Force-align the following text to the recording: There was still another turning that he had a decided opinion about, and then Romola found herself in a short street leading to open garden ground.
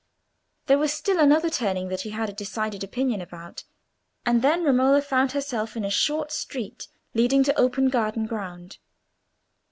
There 0.65 0.79
was 0.79 0.91
still 0.91 1.19
another 1.19 1.51
turning 1.51 1.89
that 1.89 2.01
he 2.01 2.09
had 2.09 2.27
a 2.27 2.33
decided 2.33 2.83
opinion 2.83 3.21
about, 3.21 3.65
and 4.25 4.41
then 4.41 4.63
Romola 4.63 4.99
found 4.99 5.33
herself 5.33 5.77
in 5.77 5.85
a 5.85 5.91
short 5.91 6.31
street 6.31 6.87
leading 7.13 7.43
to 7.43 7.55
open 7.59 7.89
garden 7.89 8.25
ground. 8.25 8.79